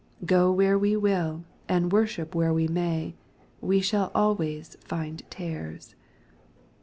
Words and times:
Go 0.25 0.51
where 0.51 0.79
we 0.79 0.97
will, 0.97 1.43
and 1.69 1.91
worship 1.91 2.33
where 2.33 2.51
we 2.51 2.67
may, 2.67 3.13
we 3.61 3.81
shall 3.81 4.11
always 4.15 4.75
find 4.83 5.21
tares. 5.29 5.93